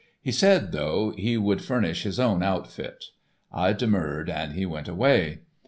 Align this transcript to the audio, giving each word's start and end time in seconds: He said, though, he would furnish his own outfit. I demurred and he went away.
He 0.19 0.31
said, 0.31 0.71
though, 0.71 1.11
he 1.15 1.37
would 1.37 1.63
furnish 1.63 2.01
his 2.01 2.19
own 2.19 2.41
outfit. 2.41 3.05
I 3.53 3.73
demurred 3.73 4.31
and 4.31 4.53
he 4.53 4.65
went 4.65 4.87
away. 4.87 5.41